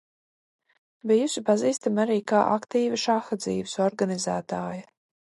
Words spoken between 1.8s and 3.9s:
arī kā aktīva šaha dzīves